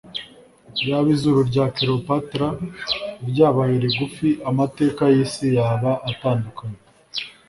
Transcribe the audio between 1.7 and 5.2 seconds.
Cleopatra ryabaye rigufi amateka